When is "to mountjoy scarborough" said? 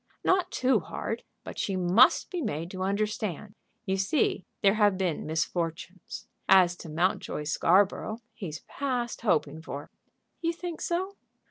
6.77-8.17